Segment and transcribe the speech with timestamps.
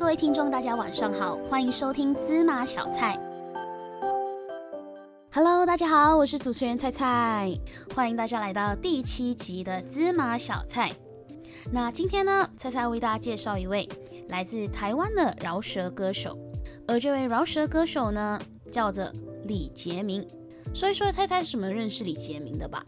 [0.00, 3.20] 各位听众，大家晚上好，欢迎收听芝麻小菜。
[5.30, 7.52] Hello，大家好，我是主持人菜菜，
[7.94, 10.90] 欢迎大家来到第七集的芝麻小菜。
[11.70, 13.86] 那今天呢，菜菜为大家介绍一位
[14.30, 16.34] 来自台湾的饶舌歌手，
[16.88, 18.40] 而这位饶舌歌手呢，
[18.72, 19.04] 叫做
[19.44, 20.26] 李杰明。
[20.72, 22.82] 说一说菜菜是怎么认识李杰明的吧。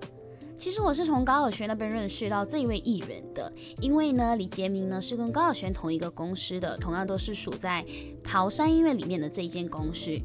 [0.59, 7.85] 其实我是从高尔宣那边认识到这一位艺人的，因为呢，李杰明呢是跟高尔宣同一个公司的，同样都是属在
[8.23, 10.17] 桃山音乐里面的这一间公司。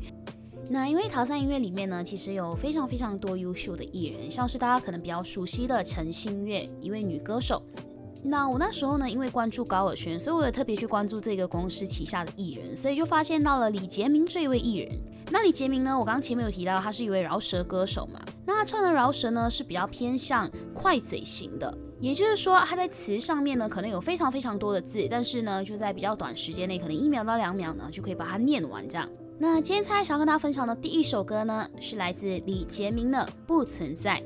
[0.70, 7.64] 那因为桃山音乐里面呢，其实有非常非常多优秀的艺人，像是大家可能比较熟悉的陈星月，一位女歌手。
[8.22, 14.92] 那我那时候呢，因为关注高尔宣，所以我也特别去关注这个公司旗下的艺人，所以就发现到了李杰明这一位艺人。
[15.30, 18.20] 那李杰明呢，我刚刚前面有提到，他是一位饶舌歌手嘛。
[18.46, 29.08] 那他唱的饶舌呢是比较偏向快嘴型的，也就是说他在词上面呢可能有非常非常多的字，但是呢就在比较短时间内，可能一秒到两秒呢就可以把它念完这样。
[29.38, 34.20] 那今天猜想要跟大家分享的第一首歌呢是来自李杰明的《不存在》。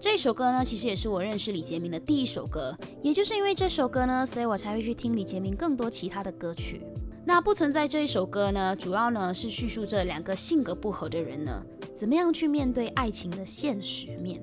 [0.00, 6.82] 这首歌呢其实也是我认识李杰明的第一首歌，也就是因为这首歌呢，所以我才会去听李杰明更多其他的歌曲。
[7.24, 11.62] 那不存在这一首歌呢，主要呢是叙述这两个性格不合的人呢，
[11.94, 14.42] 怎么样去面对爱情的现实面。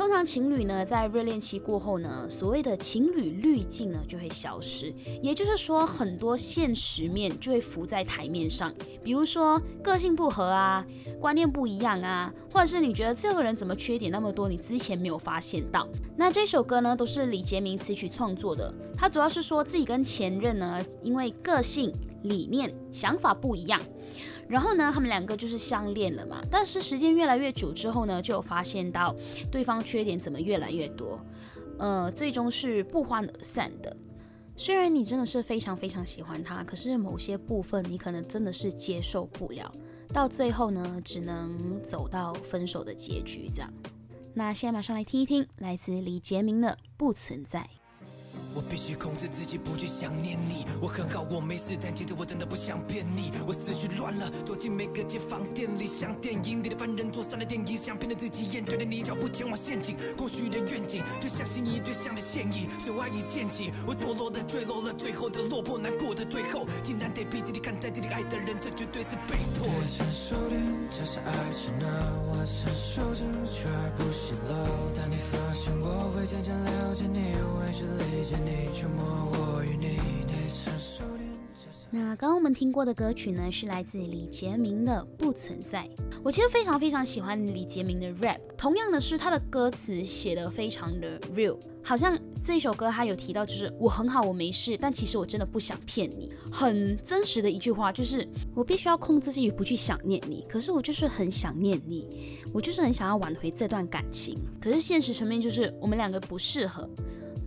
[0.00, 8.72] 通常情侣呢，在热恋期过后呢，所谓的情侣滤镜呢就会消失，也就是说，很多现实面就会浮在台面上，
[9.04, 10.82] 比如说个性不合啊，
[11.20, 15.86] 观念不一样啊，或者是你觉得这个人怎么缺点那么多，你之前没有发现到。
[16.16, 23.78] 那这首歌呢，都是李杰明词曲创作的，他主要是说自己跟前任呢，因为个性、理念、想法不一样。
[24.50, 26.44] 然后呢，他们两个就是相恋了嘛。
[26.50, 29.14] 但是时间越来越久之后呢，就发现到
[29.50, 31.18] 对方缺点怎么越来越多，
[31.78, 33.96] 呃，最终是不欢而散的。
[34.56, 39.72] 虽然你真的是非常非常喜欢他，可是某些部分你可能真的是接受不了，
[40.12, 43.72] 到最后呢，只能走到分手的结局这样。
[44.34, 47.60] 那现在马上来听一听来自李杰明的《不存在》。
[48.54, 50.66] 我必须控制自己不去想念你。
[50.80, 53.32] 我很好，我没事，但其实我真的不想骗你。
[53.46, 59.96] 我思绪乱了，走进每个街坊店里，像电影里的犯人坐上了电影，想骗得自己厌倦的你，脚步前往陷阱。
[60.16, 69.68] 过去的愿景，就像心仪对象的歉意，随我一溅起，我堕落的坠落了，最后的落魄，难过的最后，竟然得逼自己看在这里爱的人，这绝对是被迫。
[69.86, 70.56] 承受的，
[70.90, 71.72] 这是爱情，
[72.26, 73.22] 我承受着，
[73.52, 74.66] 却不显露。
[74.96, 78.39] 当你发现我会渐渐了解你，会去理解。
[81.92, 85.88] 那刚刚我们听过的歌曲呢，是来自李杰明的《不存在》。
[86.22, 106.88] 我其实非常非常喜欢李杰明的 rap，同样的是他的歌词写的非常的 real，好像这首歌他有提到，就是我很好，我没事，但其实我真的不想骗你，很真实的一句话，就是我必须要控制自己不去想念你，可是我就是很想念你，我就是很想要挽回这段感情，可是现实层面就是我们两个不适合。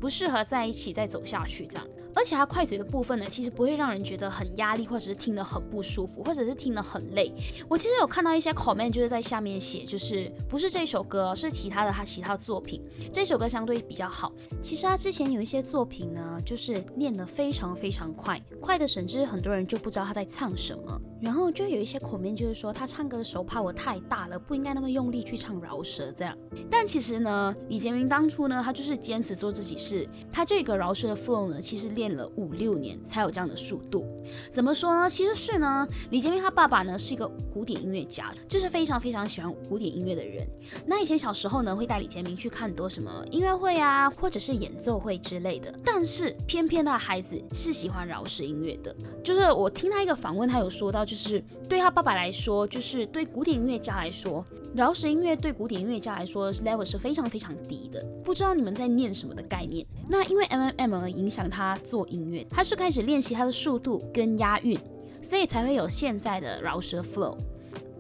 [0.03, 1.87] 不适合在一起再走下去，这样。
[2.13, 7.33] 而且他快嘴的部分呢，其实不会让人觉得很压力，或者是听得很不舒服，或者是听得很累。
[7.69, 12.83] 我其实有看到一些 comment，就是在下面写，就是不是这首歌，是其他的他其他作品。
[13.13, 14.33] 这首歌相对比较好。
[14.61, 21.01] 其实他之前有一些作品呢，就是念得非常非常快，快的甚至很多人就不知道他在唱什么。
[21.23, 26.37] 然后就有一些口面就是说他唱歌的手怕我太大了，不应该那么用力去唱饶舌这样。
[26.69, 32.13] 但其实呢，李杰明当初呢，他就是坚持做自己，是他这个饶舌的 flow 呢，其实练。
[32.13, 34.05] 了五六年才有这样的速度，
[34.51, 35.09] 怎么说呢？
[35.09, 40.45] 其实是呢，李杰明他爸爸呢是一个古典音乐家，就是非常非常喜欢古典音乐的人。
[40.85, 45.73] 那以前小时候呢，会带李杰明去看多什么音乐会啊，或者是演奏会之类的。
[45.83, 54.43] 但是偏偏他孩子是喜欢饶舌音乐的，就是我听他一个访问，他有说到，就是对他爸爸来说，就是对古典音乐家来说，
[54.73, 58.03] 饶舌音乐对古典音乐家来说 level 是非常非常低的。
[58.23, 59.85] 不知道你们在念什么的概念？
[60.09, 61.77] 那因为 M M M 影响他。
[61.83, 64.79] 做音乐，他是开始练习他的速度跟押韵，
[65.21, 67.37] 所以才会有现在的饶舌 flow。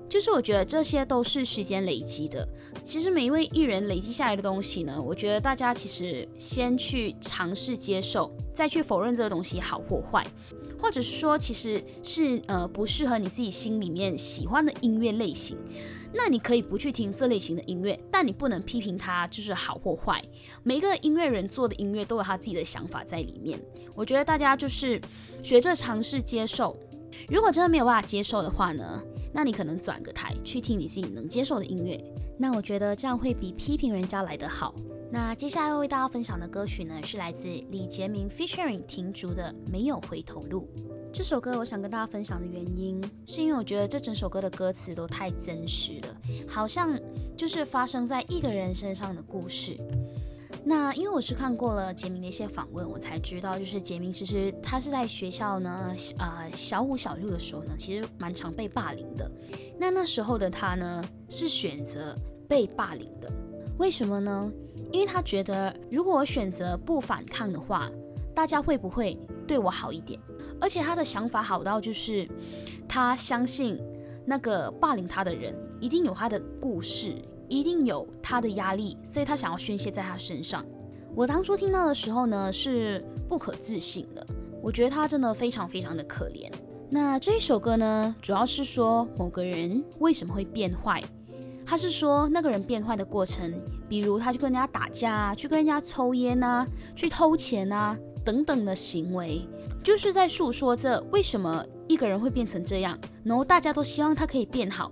[0.09, 2.47] 就是我觉得这些都是时间累积的。
[2.83, 10.25] 其实每一位艺人累积下来的东西呢，我觉得大家其实先去尝试接受，再去否认这个东西好或坏，
[10.83, 15.57] 或者是说其实是呃不适合你自己心里面喜欢的音乐类型。
[16.13, 20.21] 那你可以不去听这类型的音乐，但你不能批评它就是好或坏。
[20.61, 23.57] 每一个音乐人做的音乐都有他自己的想法在里面。
[23.95, 24.99] 我觉得大家就是
[25.41, 26.77] 学着尝试接受。
[27.29, 29.01] 如果真的没有办法接受的话呢，
[29.31, 31.97] 那你可能转个台去听你自己能接受的音乐。
[32.37, 34.75] 那我觉得这样会比批评人家来得好。
[35.13, 40.67] 那接下来要为大家分享的歌曲呢，是来自李杰明 featuring 停竹的《没有回头路》。
[41.13, 46.17] 这首歌我想跟大家分享的原因，是因为我觉得这整首歌的歌词都太真实了，
[46.47, 46.99] 好像
[47.37, 49.77] 就是发生在一个人身上的故事。
[50.65, 59.31] 那因为我是看过了杰明的一些访问，我才知道，就是杰明其实他是在学校呢，呃，小五小六的时候呢，其实蛮常被霸凌的。
[59.77, 62.17] 那那时候的他呢，是选择
[62.49, 63.31] 被霸凌的，
[63.77, 64.51] 为什么呢？
[64.91, 67.89] 因为他觉得，如果我选择不反抗的话，
[68.35, 70.19] 大家会不会对我好一点？
[70.61, 72.27] 而且他的想法好到，就是
[72.87, 73.79] 他相信
[74.25, 77.15] 那个霸凌他的人一定有他的故事，
[77.49, 80.63] 一定有他的压力，所以他想要宣泄在他身上。
[81.15, 84.25] 我当初听到的时候呢，是不可置信的。
[84.61, 86.49] 我觉得他真的非常非常的可怜。
[86.89, 91.03] 那这一首歌呢，主要是说某个人为什么会变坏。
[91.65, 93.53] 他是说那个人变坏的过程，
[93.87, 99.47] 比如他去跟人家打架啊，去跟人家抽烟啊，去偷钱啊等等的行为，
[99.83, 102.97] 就是在诉说着为什么一个人会变成这样。
[103.23, 104.91] 然后大家都希望他可以变好，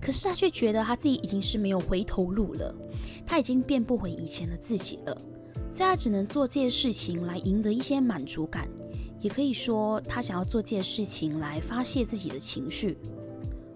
[0.00, 2.74] 可是他却觉得他自己已经是没有回头路了，
[3.26, 5.20] 他已经变不回以前的自己了，
[5.68, 8.68] 所以他只能做这些事情来赢得一些满足感，
[9.20, 12.96] 也可以说他想要做这些事情来发泄自己的情绪。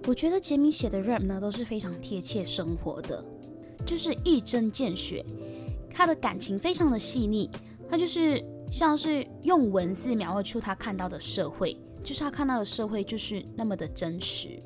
[0.07, 3.25] 我觉得杰明写的 rap 呢都是非常贴切生活的，
[3.87, 5.25] 就是一针见血，
[5.91, 7.51] 他的感情非常的细腻，
[7.89, 14.63] 他就是像是用文字描绘出他看到的社会，就是他看到的社会就是那么的真实，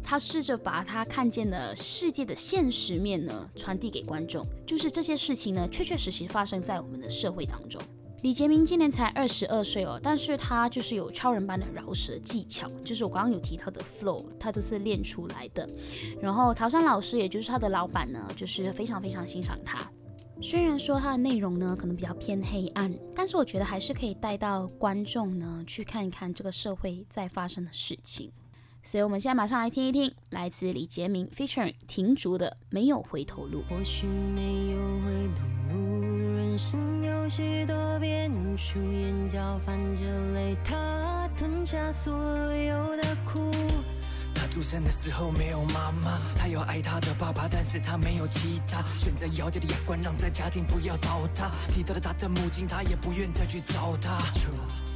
[0.00, 7.82] 他试着把他看见的世界的现实面呢传递给观众，就是这些事情呢确确实实发生在我们的社会当中。
[8.22, 15.68] 李杰明今年才二十二岁哦，但是他就是有超人般的饶舌技巧，就是我刚刚有提到的 flow，他都是练出来的。
[16.20, 19.84] 然后陶山老师，也就是他的老板呢，就是非常非常欣赏他。
[20.40, 28.30] 虽然说他的内容呢可能比较偏黑暗，但是我觉得还是可以带到观众呢去看一看这个社会在发生的事情。
[28.84, 33.62] 所以我们现在马上来听一听来自李杰明 featuring 停竹的《没有回头路》。
[33.68, 36.06] 或许没有回头路。
[36.36, 40.02] 人生有许多变数，眼角泛着
[40.34, 42.14] 泪，他吞下所
[42.54, 43.50] 有的苦。
[44.34, 48.82] 他出生的时候没有妈妈，他有爱他的爸爸，但是他没有其他。
[48.98, 51.50] 选择姚家的牙关，让在家庭不要倒塌。
[51.68, 54.18] 提到了他的母亲，他也不愿再去找他。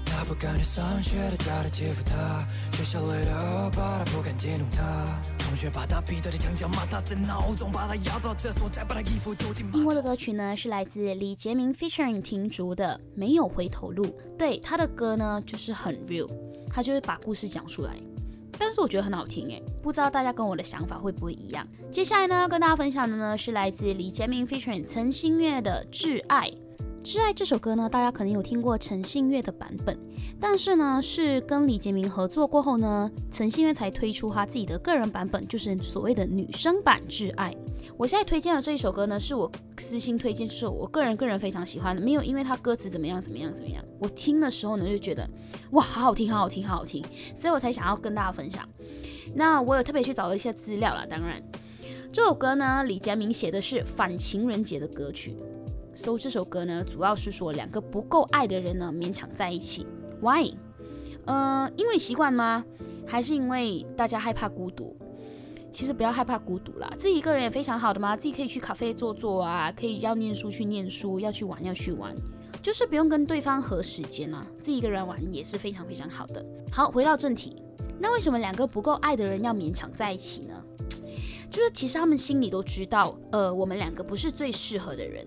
[0.05, 2.39] 他不敢去上学，他家里欺负他，
[2.77, 5.36] 学校里的恶霸，他不敢激怒他。
[5.47, 9.71] 同学把他逼得的墙角骂他，整闹钟把他摇到厕所，再把他衣服丢进。
[9.71, 14.07] 听过的歌曲呢，是来自李杰明 featuring 停竹的《没有回头路》。
[14.37, 16.29] 对他的歌呢，就是很 real，
[16.69, 17.95] 他就是把故事讲出来。
[18.59, 21.65] 但是我觉得很好听诶，不知道大家跟我的想法会不会一样？
[21.93, 26.51] 接下来呢，要跟大家分享的呢，是来自李杰明 featuring 陈星月的《挚爱》。
[27.07, 29.97] 《挚爱》这首歌呢，大家可能有听过陈信月的版本，
[30.41, 37.53] 但是呢，是跟李杰明合作过后呢，陈信月才推出他自己的个人版本，就是所谓的女生版《挚爱》。
[37.97, 39.49] 我现在推荐的这一首歌呢，是我
[39.79, 45.31] 私心推荐，是我个人个人非常喜欢的，没有因为他歌词怎么样怎么样怎么样，我听的时候呢就觉得
[45.71, 47.05] 哇，好好听，好好听，好好听，
[47.37, 48.69] 所以我才想要跟大家分享。
[49.33, 51.41] 那我有特别去找了一些资料啦，当然，
[52.13, 55.37] 这首歌呢，李佳明写的是反情人节的歌曲。
[55.97, 59.87] 搜这首歌呢，主要是说两个不够爱的人呢勉强在一起
[60.21, 60.53] ，Why？
[61.25, 62.65] 呃，因为习惯吗？
[63.07, 64.97] 还是因为大家害怕孤独？
[65.73, 72.15] 其实不要害怕孤独啦，自己一个人也非常好的嘛，自己可以去咖啡坐坐啊，可以要念书去念书，要去玩要去玩，
[72.63, 76.45] 就是不用跟对方合时间啊，自己一个人玩也是非常非常好的。
[76.71, 77.63] 好，回到正题，
[77.99, 80.55] 那为什么两个不够爱的人要勉强在一起呢？
[81.51, 85.27] 就是其实他们心里都知道，呃，我们两个不是最适合的人。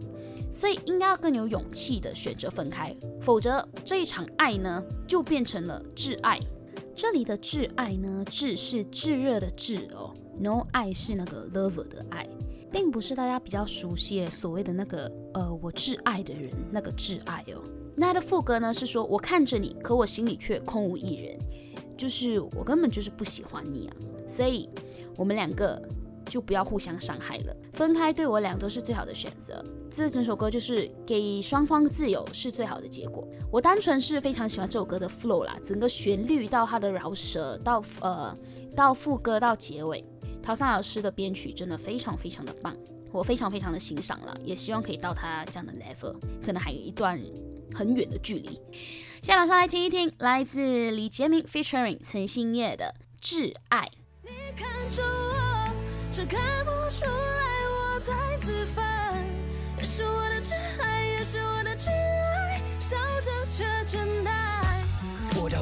[0.52, 6.40] 所以应该要更有勇气的选择分开，否则这一场爱呢就变成了挚爱。
[6.96, 12.28] 这里的挚爱呢，挚是炙热的炙哦，no 爱是那个 lover 的爱，
[12.72, 17.64] 并不是大家比较熟悉所谓的那个呃我挚爱的人那个挚爱哦。
[17.96, 21.38] 那它的副歌呢是说我看着你，可我心里却空无一人，
[21.96, 23.96] 就是我根本就是不喜欢你啊，
[24.28, 24.68] 所以
[25.16, 25.82] 我们两个。
[26.30, 29.64] 就不要互相伤害了，分开对我俩都是最好的选择。
[29.90, 33.28] 这整首歌就是给双方自由是最好的结果。
[33.52, 38.38] 我单纯是非常喜欢这首歌的 flow 啦，整个旋律到它的饶舌到呃
[38.76, 40.06] 到副歌到结尾，
[40.44, 42.78] 陶山老师的编曲真的非常非常的棒，
[43.12, 47.20] 我非常非常的欣赏了，也希望可以到他这样的 level，可能还有一段
[47.74, 48.60] 很远的距离。
[49.22, 52.94] 现在马上来听一听来自李杰明 featuring 陈星月的
[53.26, 53.82] 《挚爱》。
[54.24, 54.70] 你看
[56.12, 57.12] 却看不出来
[57.70, 58.84] 我在自焚，
[59.78, 60.39] 也是我的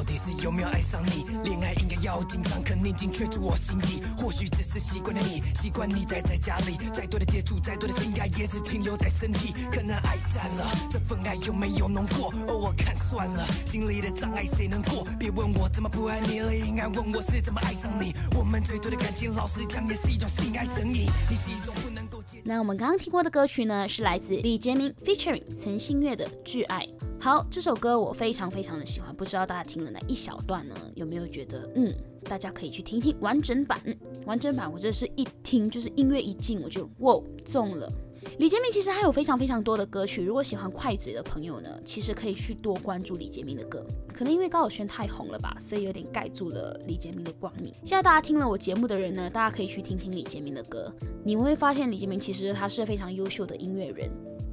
[0.07, 1.25] 底是有没有爱上你？
[1.43, 4.01] 恋爱应该要紧张，可宁静却住我心底。
[4.17, 9.53] 或许只是习惯了你，习惯你待在家里，再多的接触，再多的性爱，也只停留在身体。
[9.69, 12.33] 可能爱淡了，这份爱有没有浓过？
[12.47, 15.05] 偶尔看算了，心里的障碍谁能过？
[15.19, 18.15] 别问我怎么不爱你了，应该问我是怎么爱上你。
[18.37, 21.05] 我们最多的感情，老实讲也是一种性爱成瘾。
[21.29, 22.41] 你是一种不能够接。
[22.45, 26.85] 那我们刚刚听过的歌曲呢，是来自李杰明 featuring 陈星月的《挚爱》。
[27.27, 30.73] 好，这首歌我非常非常的喜欢，不知道大家听了哪一小段呢？
[30.95, 31.93] 有没有觉得，嗯，
[32.23, 33.77] 大家可以去听听完整版。
[34.25, 37.91] 完整版我这是一听就是音乐一进我就哇中了。
[38.39, 43.85] 李杰明其实还有非常非常多的歌曲，如果喜欢快嘴的朋友呢，其实可以去多关注李杰明的歌。
[44.13, 47.73] 可能因为高晓轩太红了吧，所以有点盖住了李杰明的光明。
[47.83, 50.89] 现在大家听了我节目的人呢，大家可以去听听李杰明的歌，
[51.25, 54.09] 你会发现李杰明其实他是非常优秀的音乐人，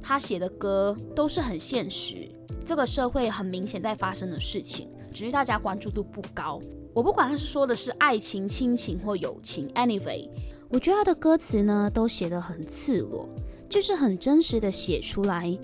[0.07, 2.29] 他写的歌都是很现实。
[2.63, 6.61] 这个社会很明显在发生的事情，只是大家关注度不高。
[6.93, 10.29] 我不管他是说的是爱情、亲情或友情，anyway，
[10.69, 13.27] 我觉得他的歌词呢都写得很赤裸，
[13.67, 15.57] 就是很真实的写出来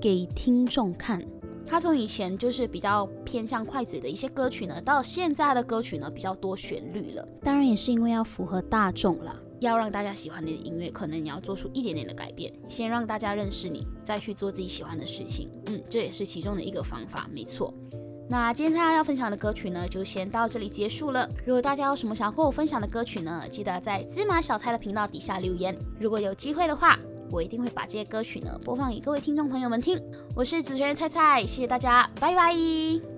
[0.00, 1.20] 给听众看。
[1.66, 7.28] 他从以前就是比较偏向快嘴的一些歌曲呢，到现在的歌曲呢比较多旋律了。
[7.42, 9.36] 当然也是因为要符合大众啦。
[9.60, 15.50] 要让大家喜欢你的音乐，可能你要做出一点点的改变，先让大家认识你，再去做自己喜欢的事情。
[15.66, 17.72] 嗯，这也是其中的一个方法，没错。
[18.30, 21.28] 那今天大家要分享的歌曲呢，就先到这里结束了。
[21.46, 25.76] 如果大家有什么想和我分享的歌曲呢，记得在芝麻小菜的频道底下留言。
[25.98, 26.98] 如果有机会的话，
[27.30, 29.98] 我一定会把这些歌曲呢播放给各位听众朋友们听。
[30.36, 33.17] 我是主持人菜菜，谢谢大家，拜拜。